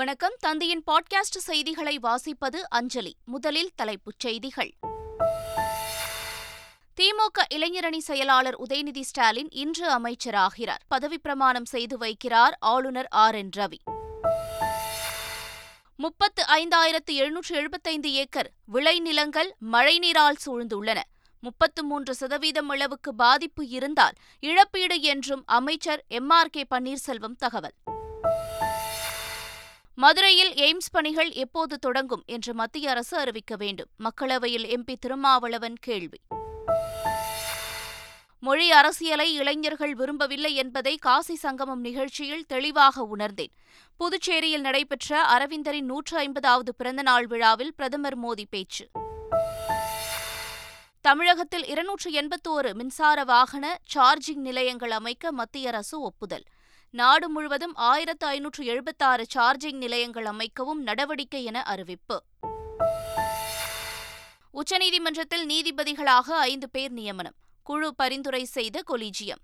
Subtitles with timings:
[0.00, 0.34] வணக்கம்.
[0.38, 3.14] தந்தையின் பாட்காஸ்ட் செய்திகளை வாசிப்பது அஞ்சலி.
[3.24, 4.74] முதலில் தலைப்புச் செய்திகள்.
[6.96, 10.78] திமுக இளைஞரணி செயலாளர் உதயநிதி ஸ்டாலின் இன்று அமைச்சராகிறார்.
[10.94, 13.34] பதவிப்பிரமாணம் செய்து வைக்கிறார் ஆளுநர் ஆர்.
[13.34, 13.50] என்.
[13.56, 13.78] ரவி.
[15.96, 21.00] முப்பத்து ஐந்தாயிரத்து எழுநூற்று எழுபத்தைந்து ஏக்கர் விளைநிலங்கள் மழைநீரால் சூழ்ந்துள்ளன.
[21.40, 26.28] முப்பத்து மூன்று சதவீதம் அளவுக்கு பாதிப்பு இருந்தால் இழப்பீடு என்றும் அமைச்சர் எம்.
[26.28, 26.50] ஆர்.
[26.50, 26.66] கே.
[26.74, 27.74] பன்னீர்செல்வம் தகவல்.
[30.00, 33.88] மதுரையில் எய்ம்ஸ் பணிகள் எப்போது தொடங்கும் என்று மத்திய அரசு அறிவிக்க வேண்டும்.
[33.98, 36.20] மக்களவையில் எம்பி திருமாவளவன் கேள்வி.
[38.40, 43.52] மொழி அரசியலை இளைஞர்கள் விரும்பவில்லை என்பதை காசி சங்கமம் நிகழ்ச்சியில் தெளிவாக உணர்ந்தேன்.
[43.96, 48.88] புதுச்சேரியில் நடைபெற்ற அரவிந்தரின் நூற்று ஐம்பதாவது பிறந்தநாள் விழாவில் பிரதமர் மோடி பேச்சு.
[51.00, 56.44] தமிழகத்தில் இருநூற்று எண்பத்தோரு மின்சார வாகன சார்ஜிங் நிலையங்கள் அமைக்க மத்திய அரசு ஒப்புதல்.
[56.92, 62.22] நாடு முழுவதும் ஆயிரத்து ஐநூற்று எழுபத்தாறு சார்ஜிங் நிலையங்கள் அமைக்கவும் நடவடிக்கை என அறிவிப்பு.
[64.52, 67.34] உச்சநீதிமன்றத்தில் நீதிபதிகளாக ஐந்து பேர் நியமனம்.
[67.62, 69.42] குழு பரிந்துரை செய்த கொலிஜியம்.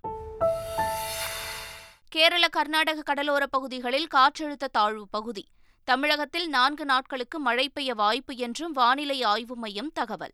[2.07, 5.47] கேரள கர்நாடக கடலோர பகுதிகளில் காற்றழுத்த தாழ்வு பகுதி.
[5.83, 10.31] தமிழகத்தில் நான்கு நாட்களுக்கு மழை பெய்ய வாய்ப்பு என்றும் வானிலை ஆய்வு மையம் தகவல்.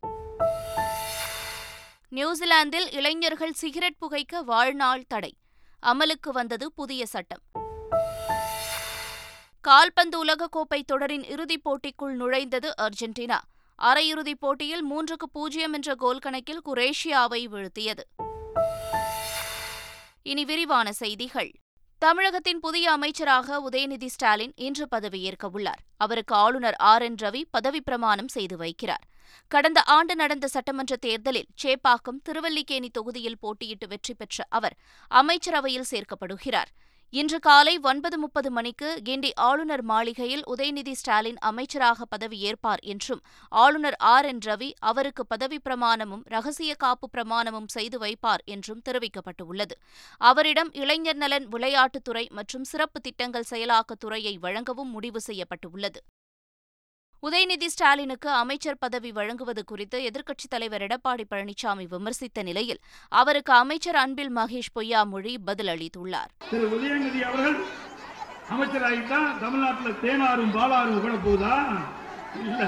[2.08, 5.36] நியூசிலாந்தில் இளைஞர்கள் சிகரெட் புகைக்க வாழ்நாள் தடை.
[5.84, 7.40] அமலுக்கு வந்தது புதிய சட்டம்.
[9.60, 13.38] கால்பந்து உலகக்கோப்பை தொடரின் இறுதிப் போட்டிக்குள் நுழைந்தது அர்ஜென்டினா.
[13.82, 18.00] அரையிறுதிப் போட்டியில் மூன்றுக்கு பூஜ்ஜியம் என்ற கோல் கணக்கில் குரேஷியாவை வீழ்த்தியது.
[20.22, 21.50] இனி விரிவான செய்திகள்.
[21.98, 27.02] தமிழகத்தின் புதிய அமைச்சராக உதயநிதி ஸ்டாலின் இன்று பதவியேற்க உள்ளார் அவருக்கு ஆளுநர் ஆர்.
[27.02, 27.14] என்.
[27.14, 29.04] ரவி பதவிப்பிரமாணம் செய்து வைக்கிறார்.
[29.48, 34.76] கடந்த ஆண்டு நடந்த சட்டமன்ற தேர்தலில் சேப்பாக்கம் திருவல்லிக்கேணி தொகுதியில் போட்டியிட்டு வெற்றி பெற்ற அவர்
[35.08, 36.70] அமைச்சரவையில் சேர்க்கப்படுகிறார்.
[37.10, 44.24] இன்று காலை ஒன்பது முப்பது மணிக்கு கிண்டி ஆளுநர் மாளிகையில் உதயநிதி ஸ்டாலின் அமைச்சராக பதவியேற்பார் என்றும் ஆளுநர் ஆர்
[44.24, 49.70] என் ரவி அவருக்கு பதவிப் பிரமாணமும் ரகசிய காப்பு பிரமாணமும் செய்து வைப்பார் என்றும் தெரிவிக்கப்பட்டுள்ளது.
[50.16, 56.02] அவரிடம் இளைஞர் நலன் விளையாட்டுத்துறை மற்றும் சிறப்பு திட்டங்கள் செயலாக்கத்துறையை வழங்கவும் முடிவு செய்யப்பட்டுள்ளது.
[57.26, 62.80] உதயநிதி ஸ்டாலினுக்கு அமைச்சர் பதவி வழங்குவது குறித்து எதிர்க்கட்சித் தலைவர் எடப்பாடி பழனிசாமி விமர்சித்த நிலையில்
[63.12, 67.56] அவருக்கு அமைச்சர் அன்பில் மகேஷ் பொய்யாமொழி பதிலளித்துள்ளார் திரு உதயநிதி அவர்கள்
[68.54, 71.54] அமைச்சராகிட்டா தமிழ்நாட்டில் தேனாரும் பாலாரும் கூட போதா
[72.42, 72.60] இல்ல.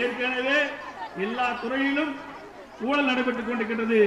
[0.00, 0.58] ஏற்கனவே
[1.16, 2.12] எல்லா துறையிலும்
[2.88, 4.00] ஊழல் நடைபெற்றுக் கொண்டிருக்கின்றது.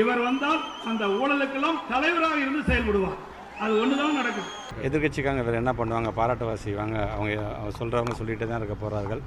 [0.00, 3.20] இவர் வந்தால் அந்த ஊழலுக்கெல்லாம் தலைவராக இருந்து செயல்படுவார்.
[3.60, 4.50] அது ஒண்ணுதான் நடக்கும்
[4.86, 6.10] எதிர்கட்சிக்காங்க வேறு என்ன பண்ணுவாங்க?
[6.18, 6.96] பாராட்டுவா செய்வாங்க.
[7.14, 9.22] அவங்க சொல்கிறவங்க சொல்லிகிட்டே தான் இருக்க போகிறார்கள்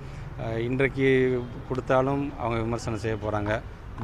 [0.67, 1.07] இன்றைக்கு
[1.72, 3.53] கொடுத்தாலும் அவங்க விமர்சனம் செய்ய போகிறாங்க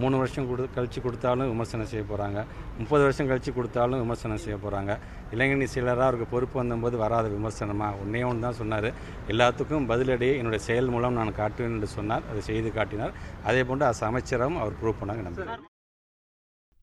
[0.02, 2.40] மூணு வருஷம் கொடு கழித்து கொடுத்தாலும் விமர்சனம் செய்ய போகிறாங்க
[2.82, 4.92] முப்பது வருஷம் கழித்து கொடுத்தாலும் விமர்சனம் செய்ய போகிறாங்க
[5.34, 8.88] இளைஞனி சிலராக அவருக்கு பொறுப்பு வந்தபோது வராத விமர்சனமாக ஒன்றே ஒன்று தான் சொன்னார்.
[9.34, 12.24] எல்லாத்துக்கும் பதிலடி என்னுடைய செயல் மூலம் நான் காட்டுவேன் என்று சொன்னார்.
[12.32, 13.14] அதை செய்து காட்டினார்.
[13.50, 15.26] அதே போன்று அஸ் அமைச்சரும் அவர் ப்ரூவ் பண்ணாங்க.
[15.28, 15.68] நம்புகிறேன்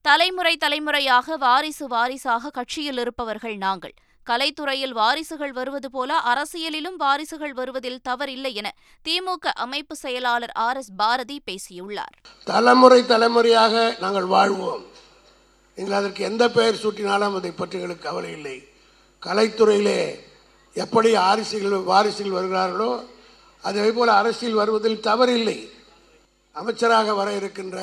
[0.05, 3.97] தலைமுறை தலைமுறையாக வாரிசு வாரிசாக கட்சியில் இருப்பவர்கள் நாங்கள்.
[4.31, 8.69] கலைத்துறையில் வாரிசுகள் வருவது போல அரசியலிலும் வாரிசுகள் வருவதில் தவறில்லை என
[9.07, 12.17] திமுக அமைப்பு செயலாளர் ஆர் எஸ் பாரதி பேசியுள்ளார்.
[12.45, 14.85] தலைமுறை தலைமுறையாக நாங்கள் வாழ்வோம்.
[15.79, 18.57] நீங்கள் அதற்கு எந்த பெயர் சூட்டினாலும் அதை பற்றி எங்களுக்கு கவலை இல்லை.
[19.23, 20.01] கலைத்துறையிலே
[20.77, 22.93] எப்படி ஆரிசிகள் வாரிசுகள் வருகிறார்களோ
[23.65, 25.59] அதே போல அரசியல் வருவதில் தவறில்லை.
[26.57, 27.79] அமைச்சராக வர இருக்கின்ற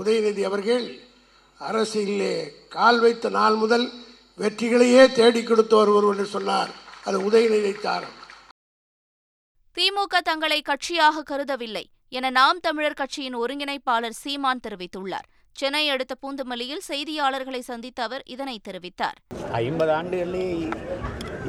[0.00, 0.86] உதயநிதி அவர்கள்
[1.60, 2.34] அரசியலிலே
[2.76, 3.86] கால் வைத்த நாள் முதல்
[4.42, 6.70] வெற்றிகளையே தேடி கொடுத்து வருவர் என்று சொன்னார்.
[7.08, 8.16] அது உதயநிதி தாரம்
[9.76, 11.82] திமுக தங்களை கட்சியாக கருதவில்லை
[12.18, 15.28] என நாம் தமிழர் கட்சியின் ஒருங்கிணைப்பாளர் சீமான் தெரிவித்துள்ளார்.
[15.60, 19.18] சென்னை அடுத்த பூந்தமல்லியில் செய்தியாளர்களை சந்தித்த அவர் இதனை தெரிவித்தார்.
[19.60, 20.46] ஐம்பது ஆண்டுகளிலே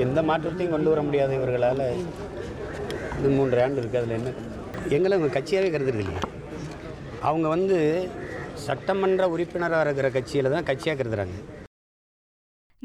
[0.05, 1.83] எந்த மாற்றத்தையும் கொண்டு வர முடியாத இவர்களால்
[3.17, 4.33] இது மூன்று ஆண்டு இருக்குது அதில் என்ன?
[4.95, 6.23] எங்களை அவங்க கட்சியாகவே கருதுறது இல்லையா.
[7.29, 7.77] அவங்க வந்து
[8.67, 11.37] சட்டமன்ற உறுப்பினராக இருக்கிற கட்சியில் தான் கட்சியாக கருதுறாங்க.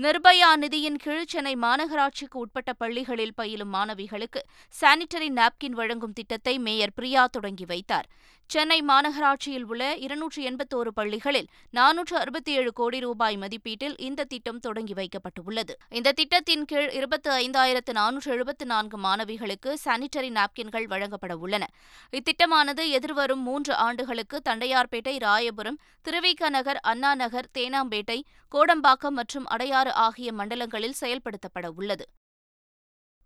[0.02, 4.40] நிர்பயா நிதியின் கீழ் சென்னை மாநகராட்சிக்கு உட்பட்ட பள்ளிகளில் பயிலும் மாணவிகளுக்கு
[4.74, 8.06] சானிட்டரி நாப்கின் வழங்கும் திட்டத்தை மேயர் பிரியா தொடங்கி வைத்தார்.
[8.52, 14.92] சென்னை மாநகராட்சியில் உள்ள இருநூற்று எண்பத்தோரு பள்ளிகளில் நானூற்று அறுபத்தி ஏழு கோடி ரூபாய் மதிப்பீட்டில் இந்த திட்டம் தொடங்கி
[14.92, 15.74] வைக்கப்பட்டுள்ளது.
[15.88, 21.66] இந்த திட்டத்தின் கீழ் இருபத்தி ஐந்தாயிரத்து நானூற்று எழுபத்து நான்கு மாணவிகளுக்கு சானிட்டரி நாப்கின்கள் வழங்கப்பட உள்ளன.
[22.12, 28.18] இத்திட்டமானது எதிர்வரும் மூன்று ஆண்டுகளுக்கு தண்டையார்பேட்டை ராயபுரம் திருவிக நகர் அண்ணா நகர் தேனாம்பேட்டை
[28.54, 32.06] கோடம்பாக்கம் மற்றும் அடையாறு ஆகிய மண்டலங்களில் செயல்படுத்தப்பட உள்ளது.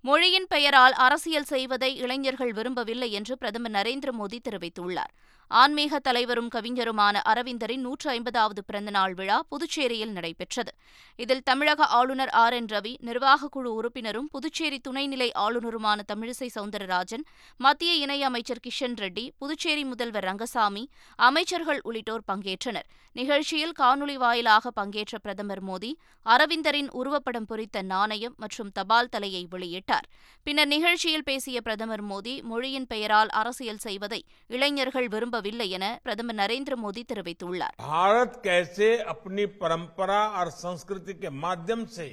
[0.07, 5.13] மொழியின் பெயரால் அரசியல் செய்வதை இளைஞர்கள் விரும்பவில்லை என்று பிரதமர் நரேந்திர மோடி தெரிவித்துள்ளார்.
[5.49, 10.73] ஆன்மீக தலைவரும் கவிஞருமான அரவிந்தரின் நூற்று ஐம்பதாவது பிறந்தநாள் விழா புதுச்சேரியில் நடைபெற்றது.
[11.17, 12.53] இதில் தமிழக ஆளுநர் ஆர்.
[12.53, 12.67] என்.
[12.67, 17.25] ரவி நிர்வாகக்குழு உறுப்பினரும் புதுச்சேரி துணைநிலை ஆளுநருமான தமிழிசை சவுந்தரராஜன்
[17.57, 22.89] மத்திய இணையமைச்சர் கிஷன் ரெட்டி புதுச்சேரி முதல்வர் ரங்கசாமி அமைச்சர்கள் உள்ளிட்டோர் பங்கேற்றனர்.
[23.13, 25.93] நிகழ்ச்சியில் காணொலி வாயிலாக பங்கேற்ற பிரதமர் மோடி
[26.27, 30.07] அரவிந்தரின் உருவப்படம் பொறித்த நாணயம் மற்றும் தபால் தலையை வெளியிட்டார்.
[30.43, 37.02] பின்னர் நிகழ்ச்சியில் பேசிய பிரதமர் மோடி மொழியின் பெயரால் அரசியல் செய்வதை இளைஞர்கள் விரும்பவில்லை என பிரதமர் நரேந்திர மோடி
[37.12, 42.08] தெரிவித்துள்ளார் भारत कैसे अपनी परंपरा और संस्कृति के माध्यम से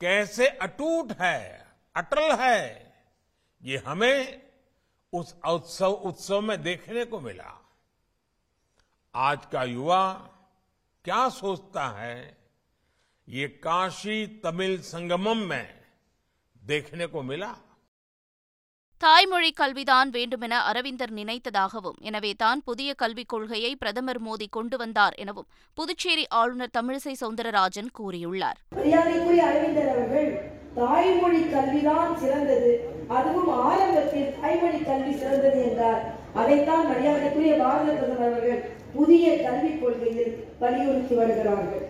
[0.00, 1.38] कैसे अटूट है
[1.94, 2.60] अटल है
[3.62, 4.18] ये हमें
[5.12, 7.50] उस उत्सव उत्सव में देखने को मिला
[9.14, 10.02] आज का युवा
[11.04, 12.16] क्या सोचता है
[13.28, 15.66] ये काशी तमिल संगमम में
[16.62, 17.50] देखने को मिला
[19.05, 25.47] தாய்மொழி கல்விதான் வேண்டுமென அரவிந்தர் நினைத்ததாகவும் எனவே தான் புதிய கல்விக் கொள்கையை பிரதமர் மோடி கொண்டு வந்தார் எனவும்
[25.77, 28.57] புதுச்சேரி ஆளுநர் தமிழிசை சவுந்தரராஜன் கூறியுள்ளார்.
[28.77, 30.29] மரியாதைக்குரிய அரவிந்தர் அவர்கள்
[30.79, 32.71] தாய்மொழி கல்விதான் சிறந்தது
[33.17, 36.01] அதுவும் ஆரம்பத்தில் தாய்மொழி கல்வி சிறந்தது என்றார்.
[36.41, 38.63] அதைத்தான் மரியாதைக்குரிய பாரத பிரதமர் அவர்கள்
[38.95, 41.85] புதிய கல்விக் கொள்கையில் வலியுறுத்தி வருகிறார்கள்.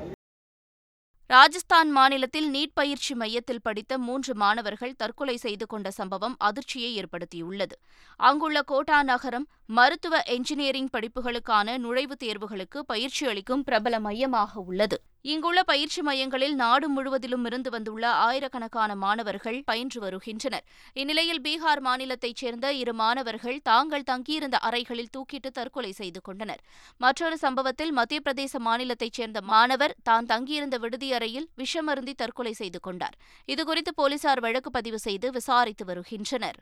[1.27, 7.75] ராஜஸ்தான் மாநிலத்தில் நீட் பயிற்சி மையத்தில் படித்த மூன்று மாணவர்கள் தற்கொலை செய்து கொண்ட சம்பவம் அதிர்ச்சியை ஏற்படுத்தியுள்ளது.
[8.17, 15.01] அங்குள்ள கோட்டா நகரம் மருத்துவ என்ஜினியரிங் படிப்புகளுக்கான நுழைவுத் தேர்வுகளுக்கு பயிற்சி அளிக்கும் பிரபல மையமாக உள்ளது.
[15.25, 20.65] இங்குள்ள பயிற்சி மையங்களில் நாடு முழுவதிலும் இருந்து வந்துள்ள ஆயிரக்கணக்கான மாணவர்கள் பயின்று வருகின்றனர்.
[20.93, 26.61] இந்நிலையில் பீகார் மாநிலத்தைச் சேர்ந்த இரு மாணவர்கள் தாங்கள் தங்கியிருந்த அறைகளில் தூக்கிட்டு தற்கொலை செய்து கொண்டனர்.
[26.97, 33.17] மற்றொரு சம்பவத்தில் மத்திய பிரதேச மாநிலத்தைச் சேர்ந்த மாணவர் தான் தங்கியிருந்த விடுதி அறையில் விஷமருந்தி தற்கொலை செய்து கொண்டார்.
[33.47, 36.59] இதுகுறித்து போலீசார் வழக்கு பதிவு செய்து விசாரித்து வருகின்றனர்.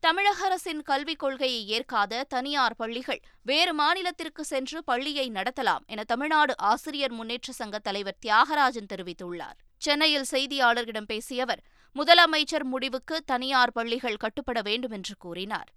[0.00, 7.10] தமிழக அரசின் கல்விக் கொள்கையை ஏற்காத தனியார் பள்ளிகள் வேறு மாநிலத்திற்கு சென்று பள்ளியை நடத்தலாம் என தமிழ்நாடு ஆசிரியர்
[7.10, 9.58] முன்னேற்ற சங்க தலைவர் தியாகராஜன் தெரிவித்துள்ளார்.
[9.76, 11.62] சென்னையில் செய்தியாளர்களிடம் பேசிய அவர்
[11.96, 15.68] முதலமைச்சர் முடிவுக்கு தனியார் பள்ளிகள் கட்டுப்பட வேண்டும் என்று கூறினார்.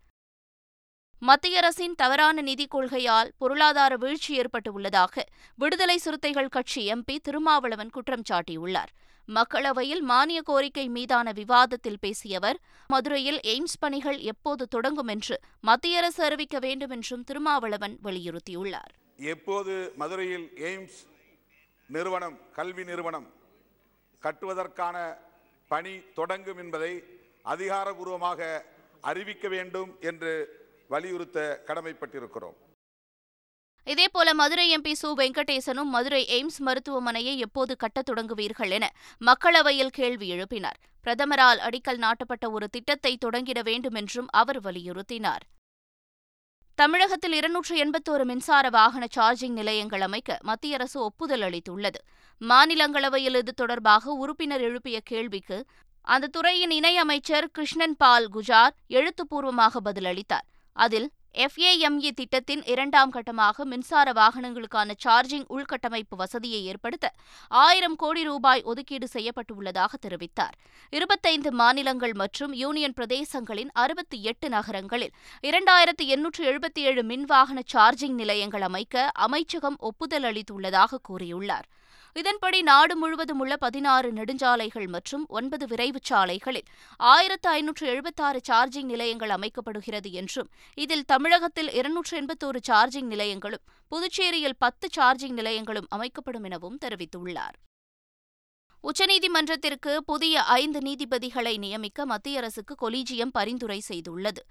[1.19, 5.25] மத்திய அரசின் தவறான நிதிக் கொள்கையால் பொருளாதார வீழ்ச்சி ஏற்பட்டு உள்ளதாக
[5.55, 8.91] விடுதலை சிறுத்தைகள் கட்சி எம்பி திருமாவளவன் குற்றம் சாட்டியுள்ளார்.
[9.27, 16.23] மக்களவையில் மானிய கோரிக்கை மீதான விவாதத்தில் பேசிய அவர் மதுரையில் எய்ம்ஸ் பணிகள் எப்போது தொடங்கும் என்று மத்திய அரசு
[16.23, 18.91] அறிவிக்க வேண்டும் என்றும் திருமாவளவன் வலியுறுத்தியுள்ளார்.
[19.17, 20.99] எப்போது மதுரையில் எய்ம்ஸ்
[21.89, 23.27] நிறுவனம் கல்வி நிறுவனம்
[24.23, 24.97] கட்டுவதற்கான
[25.67, 27.03] பணி தொடங்கும் என்பதை
[27.45, 28.61] அதிகாரபூர்வமாக
[29.01, 30.33] அறிவிக்க வேண்டும் என்று
[30.87, 32.57] வலியுறுத்த கடமைப்பட்டிருக்கிறோம்.
[33.85, 38.91] இதேபோல மதுரை எம்பி சு வெங்கடேசனும் மதுரை எய்ம்ஸ் மருத்துவமனையை எப்போது கட்டத் தொடங்குவீர்கள் என
[39.21, 40.79] மக்களவையில் கேள்வி எழுப்பினார்.
[41.03, 45.43] பிரதமரால் அடிக்கல் நாட்டப்பட்ட ஒரு திட்டத்தை தொடங்கிட வேண்டும் என்றும் அவர் வலியுறுத்தினார்.
[46.75, 51.99] தமிழகத்தில் இருநூற்று எண்பத்தோரு மின்சார வாகன சார்ஜிங் நிலையங்கள் அமைக்க மத்திய அரசு ஒப்புதல் அளித்துள்ளது.
[52.41, 55.65] மாநிலங்களவையில் இது தொடர்பாக உறுப்பினர் எழுப்பிய கேள்விக்கு
[56.01, 60.47] அந்த துறையின் இணையமைச்சர் கிருஷ்ணன் பால் குஜார் எழுத்துப்பூர்வமாக பதிலளித்தார்.
[60.73, 67.11] அதில் எஃப்ஏஎம்இ திட்டத்தின் இரண்டாம் கட்டமாக மின்சார வாகனங்களுக்கான சார்ஜிங் உள்கட்டமைப்பு வசதியை ஏற்படுத்த
[67.47, 70.55] ஆயிரம் கோடி ரூபாய் ஒதுக்கீடு செய்யப்பட்டுள்ளதாக தெரிவித்தார்.
[70.89, 75.13] இருபத்தைந்து மாநிலங்கள் மற்றும் யூனியன் பிரதேசங்களின் அறுபத்தி எட்டு நகரங்களில்
[75.43, 81.67] இரண்டாயிரத்து எண்ணூற்று எழுபத்தி ஏழு மின்வாகன சார்ஜிங் நிலையங்கள் அமைக்க அமைச்சகம் ஒப்புதல் அளித்துள்ளதாக கூறியுள்ளார்.
[82.15, 86.67] இதன்படி நாடு முழுவதும் உள்ள பதினாறு நெடுஞ்சாலைகள் மற்றும் ஒன்பது விரைவுச் சாலைகளில்
[86.99, 94.89] ஆயிரத்து ஐநூற்று எழுபத்தாறு சார்ஜிங் நிலையங்கள் அமைக்கப்படுகிறது என்றும் இதில் தமிழகத்தில் இருநூற்று எண்பத்தோரு சார்ஜிங் நிலையங்களும் புதுச்சேரியில் பத்து
[94.97, 97.55] சார்ஜிங் நிலையங்களும் அமைக்கப்படும் எனவும் தெரிவித்துள்ளார்.
[98.83, 104.41] உச்சநீதிமன்றத்திற்கு புதிய ஐந்து நீதிபதிகளை நியமிக்க மத்திய அரசுக்கு கொலீஜியம் பரிந்துரை செய்துள்ளது.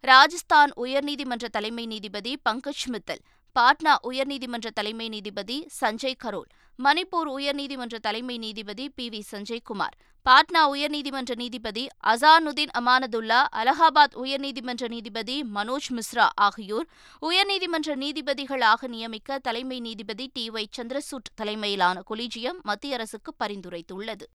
[0.00, 3.22] ராஜஸ்தான் உயர்நீதிமன்ற தலைமை நீதிபதி பங்கஜ் மித்தல்
[3.56, 6.50] பாட்னா உயர்நீதிமன்ற தலைமை நீதிபதி சஞ்சய் கரோல்
[6.80, 9.96] மணிப்பூர் உயர்நீதிமன்ற தலைமை நீதிபதி பி வி சஞ்சய்குமார்
[10.26, 16.88] பாட்னா உயர்நீதிமன்ற நீதிபதி அசானுதீன் அமானதுல்லா அலகாபாத் உயர்நீதிமன்ற நீதிபதி மனோஜ் மிஸ்ரா ஆகியோர்
[17.22, 24.26] உயர்நீதிமன்ற நீதிபதிகளாக நியமிக்க தலைமை நீதிபதி டி ஒய் சந்திரசூட் தலைமையிலான கொலீஜியம் மத்திய அரசுக்கு பரிந்துரைத்துள்ளது.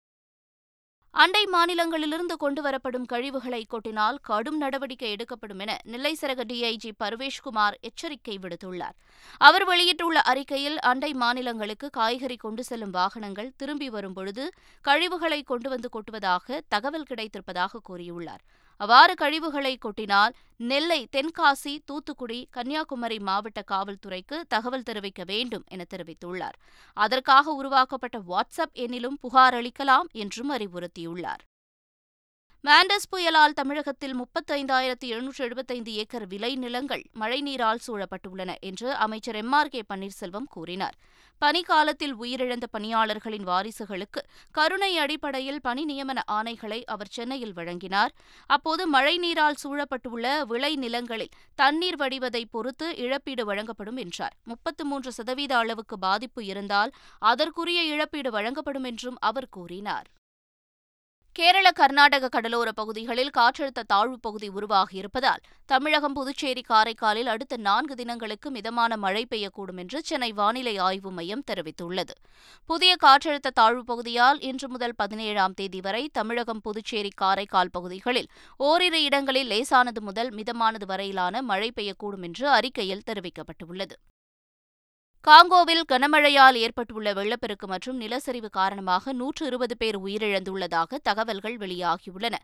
[1.22, 8.96] அண்டை மாநிலங்களிலிருந்து கொண்டுவரப்படும் கழிவுகளை கொட்டினால் கடும் நடவடிக்கை எடுக்கப்படும் என நெல்லை சரக டிஐஜி பர்வேஷ்குமார் எச்சரிக்கை விடுத்துள்ளார்.
[9.42, 14.46] அவர் வெளியிட்டுள்ள அறிக்கையில் அண்டை மாநிலங்களுக்கு காய்கறி கொண்டு செல்லும் வாகனங்கள் திரும்பி வரும்பொழுது
[14.82, 18.44] கழிவுகளை கொண்டு வந்து கொட்டுவதாக தகவல் கிடைத்திருப்பதாக கூறியுள்ளார்.
[18.78, 26.58] அவ்வாறு கழிவுகளை கொட்டினால் நெல்லை தென்காசி தூத்துக்குடி கன்னியாகுமரி மாவட்ட காவல்துறைக்கு தகவல் தெரிவிக்க வேண்டும் என தெரிவித்துள்ளார்.
[26.94, 31.44] அதற்காக உருவாக்கப்பட்ட வாட்ஸ்அப் எண்ணிலும் புகார் அளிக்கலாம் என்றும் அறிவுறுத்தியுள்ளார்.
[32.64, 39.70] மாண்டஸ் புயலால் தமிழகத்தில் முப்பத்தைந்தாயிரத்து எழுநூற்று எழுபத்தைந்து ஏக்கர் விளை நிலங்கள் மழைநீரால் சூழப்பட்டுள்ளன என்று அமைச்சர் எம் ஆர்
[39.70, 40.96] கே பன்னீர்செல்வம் கூறினார்.
[41.42, 48.12] பனிக்காலத்தில் உயிரிழந்த பணியாளர்களின் வாரிசுகளுக்கு கருணை அடிப்படையில் பணி நியமன ஆணைகளை அவர் சென்னையில் வழங்கினார்.
[48.46, 54.36] அப்போது மழைநீரால் சூழப்பட்டுள்ள விளை நிலங்களில் தண்ணீர் வடிவதை பொறுத்து இழப்பீடு வழங்கப்படும் என்றார்.
[54.44, 60.08] முப்பத்து மூன்று சதவீத அளவுக்கு பாதிப்பு இருந்தால் அதற்குரிய இழப்பீடு வழங்கப்படும் என்றும் அவர் கூறினார்.
[61.36, 68.98] கேரள கர்நாடக கடலோர பகுதிகளில் காற்றழுத்த தாழ்வுப் பகுதி உருவாகியிருப்பதால் தமிழகம் புதுச்சேரி காரைக்காலில் அடுத்த நான்கு தினங்களுக்கு மிதமான
[68.98, 72.16] மழை பெய்யக்கூடும் என்று சென்னை வானிலை ஆய்வு மையம் தெரிவித்துள்ளது.
[72.66, 78.28] புதிய காற்றழுத்த தாழ்வுப் பகுதியால் இன்று முதல் பதினேழாம் தேதி வரை தமிழகம் புதுச்சேரி காரைக்கால் பகுதிகளில்
[78.58, 83.98] ஓரிரு இடங்களில் லேசானது முதல் மிதமானது வரையிலான மழை பெய்யக்கூடும் என்று அறிக்கையில் தெரிவிக்கப்பட்டுள்ளது.
[85.28, 92.36] காங்கோவில் கனமழையால் ஏற்பட்டுள்ள வெள்ளப்பெருக்கு மற்றும் நிலச்சரிவு காரணமாக நூற்று இருபது பேர் உயிரிழந்துள்ளதாக தகவல்கள் வெளியாகியுள்ளன.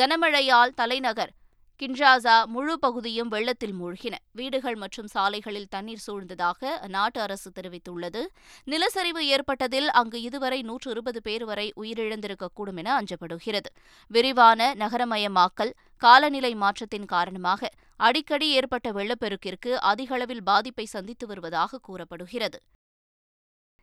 [0.00, 1.32] கனமழையால் தலைநகர்
[1.80, 4.14] கின்ஷாசா முழு பகுதியும் வெள்ளத்தில் மூழ்கின.
[4.32, 8.22] வீடுகள் மற்றும் சாலைகளில் தண்ணீர் சூழ்ந்ததாக அந்நாட்டு அரசு தெரிவித்துள்ளது.
[8.64, 13.70] நிலச்சரிவு ஏற்பட்டதில் அங்கு இதுவரை நூற்று இருபது பேர் வரை உயிரிழந்திருக்கக்கூடும் என அஞ்சப்படுகிறது.
[14.06, 22.60] விரிவான நகரமயமாக்கல் காலநிலை மாற்றத்தின் காரணமாக அடிக்கடி ஏற்பட்ட வெள்ளப்பெருக்கிற்கு அதிகளவில் பாதிப்பை சந்தித்து வருவதாக கூறப்படுகிறது.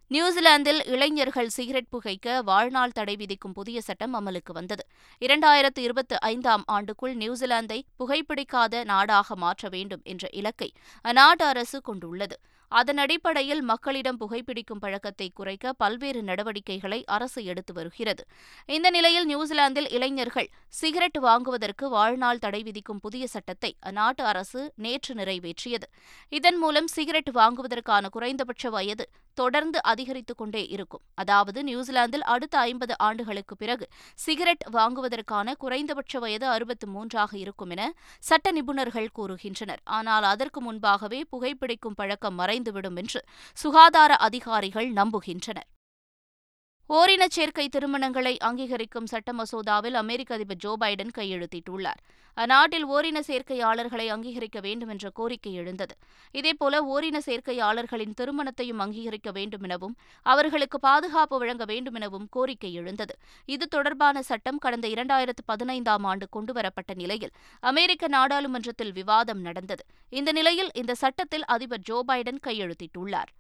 [0.10, 4.84] நியூசிலாந்தில் இளைஞர்கள் சிகரெட் புகைக்க வாழ்நாள் தடை விதிக்கும் புதிய சட்டம் அமலுக்கு வந்தது.
[5.22, 10.70] இரண்டாயிரத்து இருபத்தி ஐந்தாம் ஆண்டுக்குள் நியூசிலாந்தை புகைப்பிடிக்காத நாடாக மாற்ற வேண்டும் என்ற இலக்கை
[11.06, 12.38] அந்நாட்டு அரசு கொண்டுள்ளது.
[12.72, 18.24] அதன் அடிப்படையில் மக்களிடம் புகைப்பிடிக்கும் பழக்கத்தை குறைக்க பல்வேறு நடவடிக்கைகளை அரசு எடுத்து வருகிறது.
[18.66, 25.88] இந்த நிலையில் நியூசிலாந்தில் இளைஞர்கள் சிகரெட் வாங்குவதற்கு வாழ்நாள் தடை விதிக்கும் புதிய சட்டத்தை அந்நாட்டு அரசு நேற்று நிறைவேற்றியது.
[26.30, 29.08] இதன் மூலம் சிகரெட் வாங்குவதற்கான குறைந்தபட்ச வயது
[29.38, 31.04] தொடர்ந்து அதிகரித்துக் கொண்டே இருக்கும்.
[31.16, 37.84] அதாவது நியூசிலாந்தில் அடுத்த ஐம்பது ஆண்டுகளுக்கு பிறகு சிகரெட் வாங்குவதற்கான குறைந்தபட்ச வயது அறுபத்து மூன்றாக இருக்கும் என
[38.20, 39.84] சட்ட நிபுணர்கள் கூறுகின்றனர்.
[39.84, 43.22] ஆனால் அதற்கு முன்பாகவே புகைப்பிடிக்கும் பழக்கம் மறைந்துவிடும் என்று
[43.54, 45.70] சுகாதார அதிகாரிகள் நம்புகின்றனர்.
[46.90, 52.00] ஓரினச் சேர்க்கை திருமணங்களை அங்கீகரிக்கும் சட்ட மசோதாவில் அமெரிக்க அதிபர் ஜோ பைடன் கையெழுத்திட்டுள்ளார்.
[52.34, 55.96] அந்நாட்டில் ஓரின சேர்க்கையாளர்களை அங்கீகரிக்க வேண்டும் என்ற கோரிக்கை எழுந்தது.
[56.34, 63.16] இதேபோல ஓரின சேர்க்கையாளர்களின் திருமணத்தையும் அங்கீகரிக்க வேண்டும் எனவும் அவர்களுக்கு பாதுகாப்பு வழங்க வேண்டும் எனவும் கோரிக்கை எழுந்தது.
[63.46, 69.86] இது தொடர்பான சட்டம் கடந்த இரண்டாயிரத்து பதினைந்தாம் ஆண்டு கொண்டுவரப்பட்ட நிலையில் அமெரிக்க நாடாளுமன்றத்தில் விவாதம் நடந்தது.
[70.10, 73.34] இந்த நிலையில் இந்த சட்டத்தில் அதிபர் ஜோ பைடன் கையெழுத்திட்டுள்ளார்.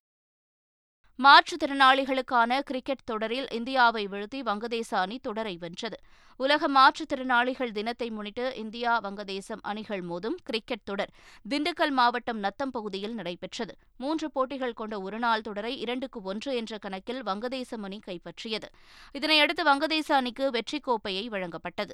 [1.24, 5.97] மாற்றுத்திறனாளிகளுக்கான கிரிக்கெட் தொடரில் இந்தியாவை வீழ்த்தி வங்கதேச அணி தொடரை வென்றது.
[6.38, 11.09] உலக மாற்றுத்திறனாளிகள் தினத்தை முன்னிட்டு இந்தியா வங்கதேசம் அணிகள் மோதும் கிரிக்கெட் தொடர்
[11.50, 13.75] திண்டுக்கல் மாவட்டம் நத்தம் பகுதியில் நடைபெற்றது.
[13.97, 18.69] மூன்று போட்டிகள் கொண்ட ஒருநாள் தொடரை இரண்டுக்கு ஒன்று என்ற கணக்கில் வங்கதேசம் அணி கைப்பற்றியது.
[19.17, 21.91] இதனையடுத்து வங்கதேச அணிக்கு வெற்றிக் கோப்பையை வழங்கப்பட்டது.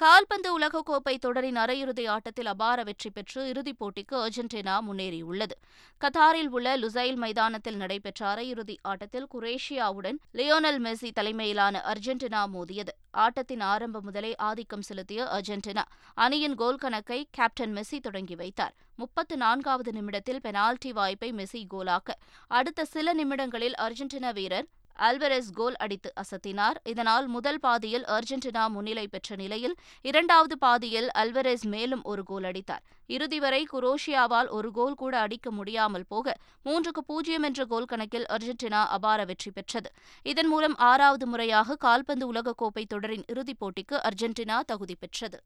[0.00, 5.56] கால்பந்து உலகக்கோப்பை தொடரின் அரையிறுதி ஆட்டத்தில் அபார வெற்றி பெற்று இறுதிப் போட்டிக்கு அர்ஜென்டினா முன்னேறியுள்ளது.
[6.00, 12.94] கத்தாரில் உள்ள லுசைல் மைதானத்தில் நடைபெற்ற அரையிறுதி ஆட்டத்தில் குரேஷியாவுடன் லியோனல் மெஸ்ஸி தலைமையிலான அர்ஜென்டினா மோதியது.
[13.10, 18.74] ஆட்டத்தின் ஆரம்பம் முதலே ஆதிக்கம் செலுத்திய அர்ஜென்டினா அணியின் கோல் கணக்கை கேப்டன் மெஸ்ஸி தொடங்கி வைத்தார்.
[18.96, 22.10] முப்பத்து நான்காவது நிமிடத்தில் பெனால்டி வாய்ப்பை மெஸ்ஸி கோலாக்க
[22.48, 24.66] அடுத்த சில நிமிடங்களில் அர்ஜென்டினா வீரர்
[25.08, 26.78] அல்வரெஸ் கோல் அடித்து அசத்தினார்.
[26.84, 32.82] இதனால் முதல் பாதியில் அர்ஜென்டினா முன்னிலை பெற்ற நிலையில் இரண்டாவது பாதியில் அல்வரெஸ் மேலும் ஒரு கோல் அடித்தார்.
[33.06, 38.82] இறுதி வரை குரோஷியாவால் ஒரு கோல் கூட அடிக்க முடியாமல் போக மூன்றுக்கு பூஜ்ஜியம் என்ற கோல் கணக்கில் அர்ஜென்டினா
[38.86, 39.90] அபார வெற்றி பெற்றது.
[40.22, 45.40] இதன் மூலம் ஆறாவது முறையாக கால்பந்து உலகக்கோப்பை தொடரின் இறுதிப் போட்டிக்கு அர்ஜென்டினா தகுதி பெற்றது.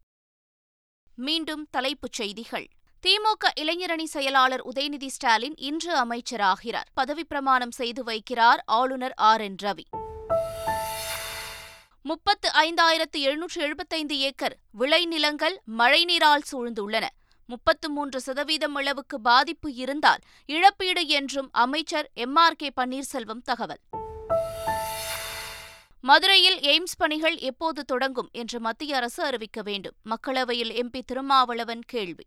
[1.17, 2.67] மீண்டும் தலைப்புச் செய்திகள்.
[3.05, 6.85] திமுக இளைஞரணி செயலாளர் உதயநிதி ஸ்டாலின் இன்று அமைச்சராகிறார்.
[7.01, 9.41] பதவிப்பிரமாணம் செய்து வைக்கிறார் ஆளுநர் ஆர்.
[9.41, 9.57] என்.
[9.63, 9.85] ரவி.
[12.03, 17.07] முப்பத்து ஐந்தாயிரத்து எழுநூற்று எழுபத்தைந்து ஏக்கர் விளைநிலங்கள் மழைநீரால் சூழ்ந்துள்ளன.
[17.47, 22.35] முப்பத்து மூன்று சதவீதம் அளவுக்கு பாதிப்பு இருந்தால் இழப்பீடு என்றும் அமைச்சர் எம்.
[22.35, 22.57] ஆர்.
[22.57, 22.73] கே.
[22.77, 23.81] பன்னீர்செல்வம் தகவல்.
[26.01, 29.95] மதுரையில் எய்ம்ஸ் பணிகள் எப்போது தொடங்கும் என்று மத்திய அரசு அறிவிக்க வேண்டும்.
[30.05, 32.25] மக்களவையில் எம்பி திருமாவளவன் கேள்வி.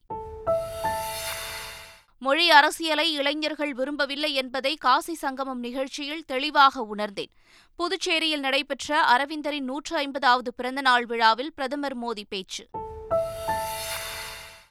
[2.20, 7.32] மொழி அரசியலை இளைஞர்கள் விரும்பவில்லை என்பதை காசி சங்கமம் நிகழ்ச்சியில் தெளிவாக உணர்ந்தேன்.
[7.76, 12.68] புதுச்சேரியில் நடைபெற்ற அரவிந்தரின் நூற்று ஐம்பதாவது பிறந்தநாள் விழாவில் பிரதமர் மோடி பேச்சு.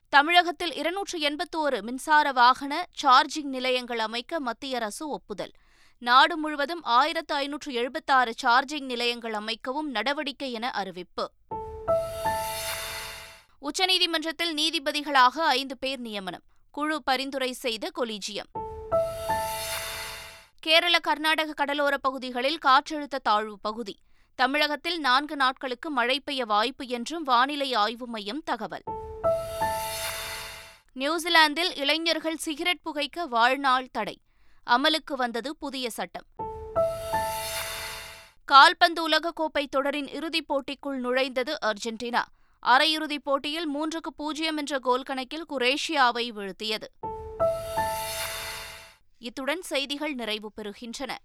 [0.09, 5.51] தமிழகத்தில் இருநூற்று எண்பத்தோரு மின்சார வாகன சார்ஜிங் நிலையங்கள் அமைக்க மத்திய அரசு ஒப்புதல்.
[5.99, 11.31] நாடு முழுவதும் ஆயிரத்து ஐநூற்று எழுபத்தாறு சார்ஜிங் நிலையங்கள் அமைக்கவும் நடவடிக்கை என அறிவிப்பு.
[13.61, 16.43] உச்சநீதிமன்றத்தில் நீதிபதிகளாக ஐந்து பேர் நியமனம்.
[16.71, 18.51] குழு பரிந்துரை செய்த கொலிஜியம்.
[20.61, 23.99] கேரள கர்நாடக கடலோர பகுதிகளில் காற்றழுத்த தாழ்வு பகுதி.
[24.35, 28.83] தமிழகத்தில் நான்கு நாட்களுக்கு மழை பெய்ய வாய்ப்பு என்றும் வானிலை ஆய்வு மையம் தகவல்.
[30.93, 34.21] நியூசிலாந்தில் இளைஞர்கள் சிகரெட் புகைக்க வாழ்நாள் தடை.
[34.67, 36.25] அமலுக்கு வந்தது புதிய சட்டம்.
[38.45, 42.23] கால்பந்து உலகக்கோப்பை தொடரின் இறுதிப் போட்டிக்குள் நுழைந்தது அர்ஜென்டினா.
[42.67, 46.87] அரையிறுதிப் போட்டியில் மூன்றுக்கு பூஜ்ஜியம் என்ற கோல் கணக்கில் குரேஷியாவை வீழ்த்தியது.
[49.19, 51.17] இத்துடன் செய்திகள் நிறைவு பெறுகின்றன.